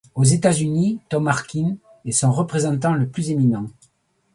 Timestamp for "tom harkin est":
1.09-2.11